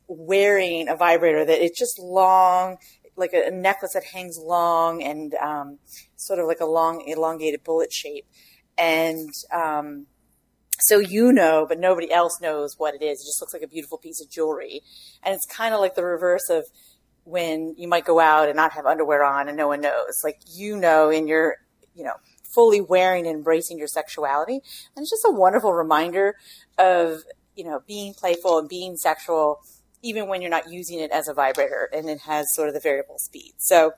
[0.09, 2.77] wearing a vibrator that it's just long,
[3.17, 5.79] like a, necklace that hangs long and um,
[6.17, 8.27] sort of like a long, elongated bullet shape.
[8.79, 10.07] And um,
[10.81, 13.21] so you know, but nobody else knows what it is.
[13.21, 14.83] It just looks like a beautiful piece of jewelry.
[15.23, 16.65] And it's kind of like the reverse of
[17.25, 20.21] when you might go out and not have underwear on and no one knows.
[20.23, 21.57] Like you know in your,
[21.95, 22.15] you know,
[22.55, 24.61] fully wearing and embracing your sexuality.
[24.95, 26.37] And it's just a wonderful reminder
[26.79, 27.23] of,
[27.55, 29.61] you know, being playful and being sexual
[30.03, 32.81] even when you're not using it as a vibrator and it has sort of the
[32.81, 33.55] variable speed.
[33.59, 33.93] So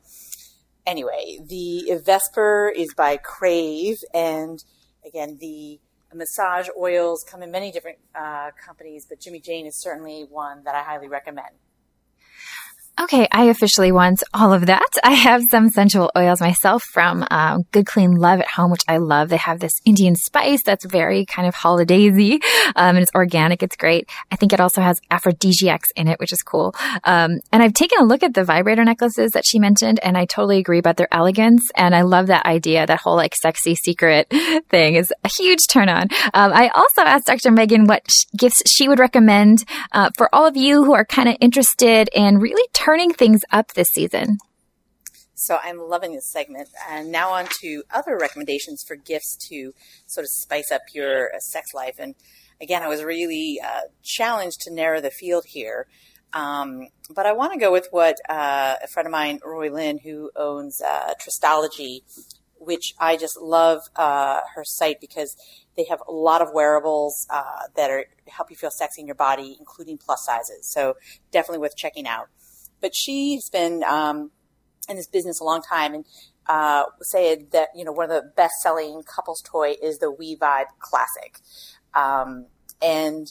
[0.86, 4.62] anyway, the Vesper is by Crave and
[5.06, 5.80] again, the
[6.14, 10.74] massage oils come in many different uh, companies, but Jimmy Jane is certainly one that
[10.74, 11.56] I highly recommend.
[13.00, 14.88] Okay, I officially want all of that.
[15.04, 18.96] I have some essential oils myself from um, Good Clean Love at Home, which I
[18.96, 19.28] love.
[19.28, 22.42] They have this Indian spice that's very kind of holidaysy,
[22.74, 23.62] um, and it's organic.
[23.62, 24.10] It's great.
[24.32, 26.74] I think it also has aphrodisiacs in it, which is cool.
[27.04, 30.24] Um, and I've taken a look at the vibrator necklaces that she mentioned, and I
[30.24, 31.70] totally agree about their elegance.
[31.76, 32.84] And I love that idea.
[32.84, 34.28] That whole like sexy secret
[34.70, 36.08] thing is a huge turn on.
[36.34, 37.52] Um, I also asked Dr.
[37.52, 38.04] Megan what
[38.36, 42.38] gifts she would recommend uh, for all of you who are kind of interested in
[42.38, 44.38] really turning things up this season.
[45.34, 46.68] So I'm loving this segment.
[46.88, 49.74] And now on to other recommendations for gifts to
[50.06, 51.96] sort of spice up your uh, sex life.
[51.98, 52.14] And
[52.62, 55.86] again, I was really uh, challenged to narrow the field here.
[56.32, 59.98] Um, but I want to go with what uh, a friend of mine, Roy Lynn,
[59.98, 62.00] who owns uh, Trystology,
[62.58, 65.36] which I just love uh, her site because
[65.76, 69.14] they have a lot of wearables uh, that are help you feel sexy in your
[69.14, 70.72] body, including plus sizes.
[70.72, 70.96] So
[71.30, 72.28] definitely worth checking out
[72.80, 74.30] but she's been um,
[74.88, 76.04] in this business a long time and
[76.48, 80.36] uh, said that you know one of the best selling couples toy is the We
[80.36, 81.40] Vibe Classic,
[81.94, 82.46] um,
[82.80, 83.30] and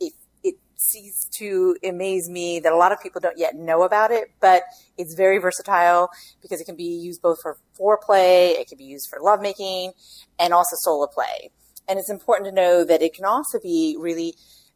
[0.00, 0.12] it
[0.42, 4.32] it seems to amaze me that a lot of people don't yet know about it,
[4.40, 4.64] but
[4.98, 6.10] it's very versatile
[6.42, 9.92] because it can be used both for foreplay, it can be used for lovemaking,
[10.38, 11.50] and also solo play.
[11.88, 14.34] And it's important to know that it can also be really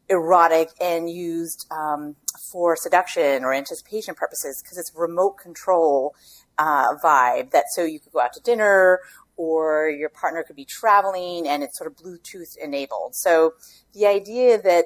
[0.09, 2.15] erotic and used um,
[2.51, 6.15] for seduction or anticipation purposes because it's remote control
[6.57, 8.99] uh, vibe that so you could go out to dinner
[9.37, 13.15] or your partner could be traveling and it's sort of Bluetooth enabled.
[13.15, 13.53] So
[13.93, 14.85] the idea that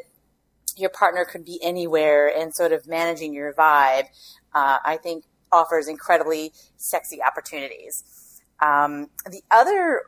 [0.75, 4.05] your partner could be anywhere and sort of managing your vibe,
[4.53, 8.41] uh, I think offers incredibly sexy opportunities.
[8.61, 10.03] Um, the other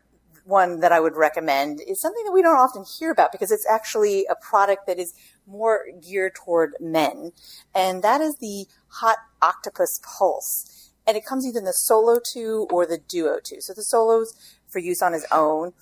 [0.46, 3.68] one that I would recommend is something that we don't often hear about because it's
[3.70, 5.14] actually a product that is
[5.48, 7.32] more geared toward men.
[7.74, 10.92] And that is the Hot Octopuss Pulse.
[11.08, 13.62] And it comes either in the Solo 2 or the Duo 2.
[13.62, 14.36] So the Solo's
[14.68, 15.74] for use on his own.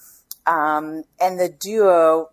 [0.45, 2.29] Um, and the Duo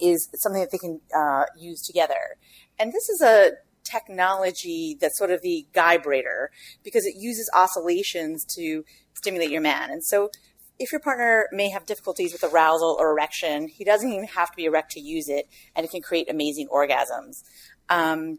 [0.00, 2.36] is something that they can uh, use together.
[2.78, 3.52] And this is a
[3.84, 6.50] technology that's sort of the vibrator
[6.82, 8.84] because it uses oscillations to
[9.14, 9.90] stimulate your man.
[9.90, 10.30] And so
[10.78, 14.56] if your partner may have difficulties with arousal or erection, he doesn't even have to
[14.56, 17.42] be erect to use it, and it can create amazing orgasms.
[17.88, 18.38] Um,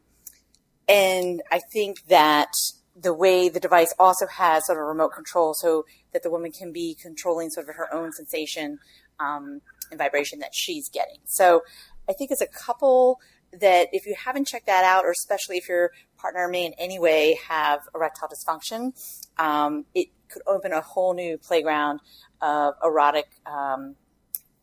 [0.88, 2.54] and I think that
[3.00, 6.72] the way the device also has sort of remote control so that the woman can
[6.72, 8.80] be controlling sort of her own sensation
[9.20, 9.62] um,
[9.92, 11.20] and vibration that she's getting.
[11.26, 11.62] So
[12.10, 13.20] I think as a couple
[13.52, 17.00] that if you haven't checked that out, or especially if your partner may in any
[17.00, 18.94] way have erectile dysfunction,
[19.38, 22.02] um, it could open a whole new playground
[22.42, 23.96] of erotic um,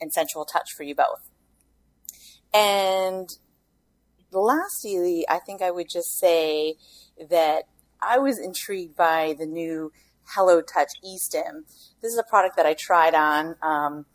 [0.00, 1.30] and sensual touch for you both.
[2.52, 3.28] And
[4.32, 6.76] lastly, I think I would just say
[7.30, 7.64] that
[8.00, 9.92] I was intrigued by the new
[10.28, 11.64] Hello Touch eStim.
[12.00, 14.06] This is a product that I tried on, um,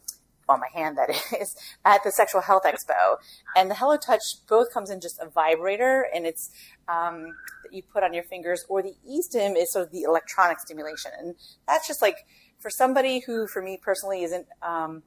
[0.48, 1.10] on my hand that
[1.42, 1.56] is,
[1.86, 3.18] at the Sexual Health Expo.
[3.56, 6.50] And the Hello Touch both comes in just a vibrator and it's,
[6.88, 10.60] um, that you put on your fingers, or the eStim is sort of the electronic
[10.60, 11.12] stimulation.
[11.20, 11.36] And
[11.68, 12.26] that's just like,
[12.60, 15.04] for somebody who, for me personally, isn't, um,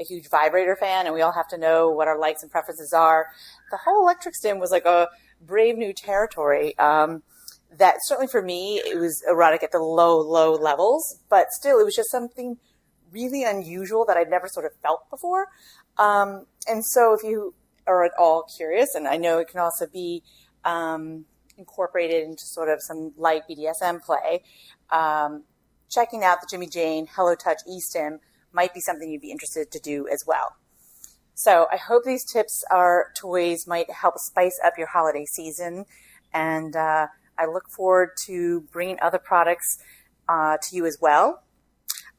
[0.00, 2.92] a huge vibrator fan and we all have to know what our likes and preferences
[2.92, 3.28] are.
[3.70, 5.08] The whole electric stim was like a
[5.40, 6.78] brave new territory.
[6.78, 7.22] Um,
[7.78, 11.84] that certainly for me, it was erotic at the low, low levels, but still it
[11.84, 12.58] was just something
[13.12, 15.48] really unusual that I'd never sort of felt before.
[15.98, 17.54] Um, and so if you
[17.86, 20.22] are at all curious, and I know it can also be,
[20.64, 21.24] um,
[21.56, 24.42] incorporated into sort of some light BDSM play,
[24.90, 25.44] um,
[25.88, 28.18] checking out the Jimmy Jane Hello Touch eStim
[28.52, 30.56] might be something you'd be interested to do as well.
[31.34, 35.84] So I hope these tips or toys might help spice up your holiday season.
[36.32, 37.08] And uh,
[37.38, 39.78] I look forward to bringing other products
[40.28, 41.42] uh, to you as well.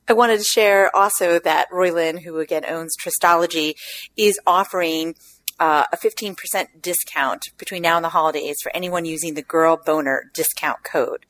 [0.07, 3.73] I wanted to share also that Roylyn, who again owns Trystology,
[4.15, 5.15] is offering
[5.59, 10.29] uh, a 15% discount between now and the holidays for anyone using the Girl Boner
[10.33, 11.25] discount code.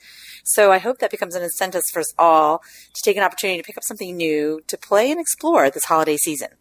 [0.47, 2.59] So I hope that becomes an incentive for us all
[2.93, 6.15] to take an opportunity to pick up something new to play and explore this holiday
[6.15, 6.51] season.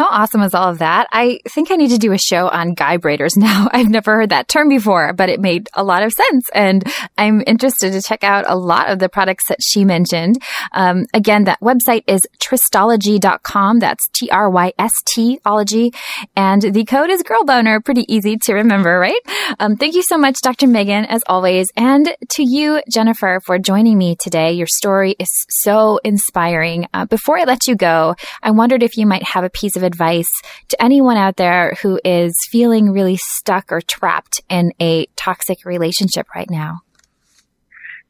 [0.00, 1.08] How awesome is all of that?
[1.12, 3.68] I think I need to do a show on guybrators now.
[3.70, 6.48] I've never heard that term before, but it made a lot of sense.
[6.54, 10.42] And I'm interested to check out a lot of the products that she mentioned.
[10.72, 13.80] Um, again, that website is trystology.com.
[13.80, 15.92] That's T-R-Y-S-T ology.
[16.34, 17.84] And the code is girlboner.
[17.84, 19.20] Pretty easy to remember, right?
[19.58, 20.66] Um, thank you so much, Dr.
[20.66, 21.68] Megan, as always.
[21.76, 24.52] And to you, Jennifer, for joining me today.
[24.52, 26.86] Your story is so inspiring.
[26.94, 29.89] Uh, before I let you go, I wondered if you might have a piece of
[29.90, 30.30] advice
[30.68, 36.26] to anyone out there who is feeling really stuck or trapped in a toxic relationship
[36.34, 36.78] right now?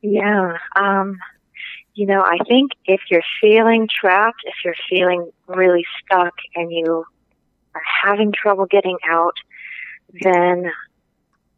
[0.02, 0.56] Yeah.
[0.76, 1.18] Um,
[1.94, 7.04] you know, I think if you're feeling trapped, if you're feeling really stuck and you
[7.74, 9.34] are having trouble getting out,
[10.22, 10.70] then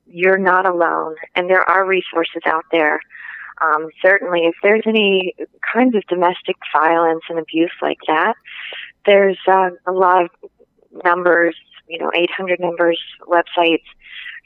[0.07, 1.15] you're not alone.
[1.35, 3.01] And there are resources out there.
[3.61, 5.35] Um, certainly, if there's any
[5.73, 8.35] kinds of domestic violence and abuse like that,
[9.07, 10.31] there's uh, a lot of
[11.05, 11.57] numbers,
[11.89, 13.85] you know, 800 numbers, websites,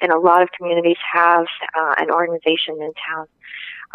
[0.01, 1.47] and a lot of communities have
[1.79, 3.27] uh, an organization in town.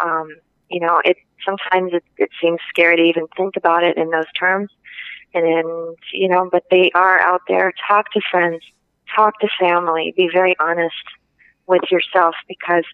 [0.00, 0.28] Um,
[0.68, 4.30] you know, it sometimes it, it seems scary to even think about it in those
[4.38, 4.70] terms,
[5.34, 7.72] and you know, but they are out there.
[7.88, 8.62] Talk to friends,
[9.14, 10.94] talk to family, be very honest
[11.66, 12.84] with yourself because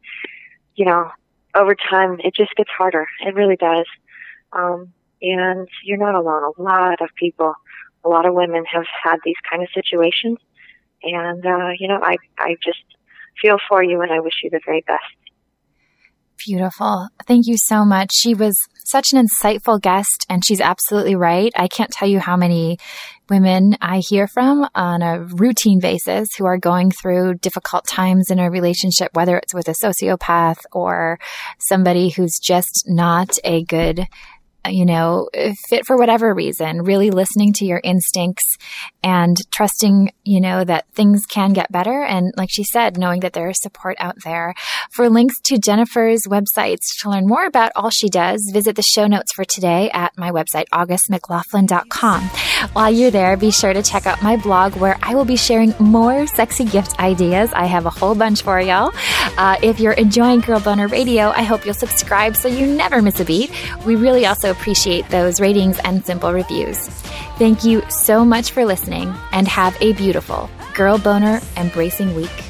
[0.79, 1.11] you know,
[1.55, 3.07] over time it just gets harder.
[3.27, 3.87] It really does.
[4.53, 4.93] Um,
[5.23, 6.53] and you're not alone.
[6.59, 7.55] A lot of people,
[8.05, 10.39] a lot of women have had these kind of situations,
[11.03, 12.83] and uh, you know, I I just
[13.41, 15.19] feel for you, and I wish you the very best.
[16.47, 17.09] Beautiful.
[17.27, 18.11] Thank you so much.
[18.15, 21.53] She was such an insightful guest, and she's absolutely right.
[21.57, 22.79] I can't tell you how many
[23.29, 28.39] women I hear from on a routine basis who are going through difficult times in
[28.39, 31.19] a relationship, whether it's with a sociopath or
[31.59, 34.07] somebody who's just not a good
[34.71, 35.29] you know,
[35.69, 38.57] fit for whatever reason, really listening to your instincts
[39.03, 42.05] and trusting, you know, that things can get better.
[42.05, 44.55] And like she said, knowing that there is support out there.
[44.93, 49.07] For links to Jennifer's websites to learn more about all she does, visit the show
[49.07, 52.23] notes for today at my website, augustmclaughlin.com.
[52.73, 55.75] While you're there, be sure to check out my blog where I will be sharing
[55.79, 57.51] more sexy gift ideas.
[57.53, 58.93] I have a whole bunch for y'all.
[59.37, 63.21] Uh, if you're enjoying Girl Boner Radio, I hope you'll subscribe so you never miss
[63.21, 63.51] a beat.
[63.85, 66.89] We really also appreciate those ratings and simple reviews.
[67.39, 72.48] Thank you so much for listening and have a beautiful Girl Boner Embracing Week.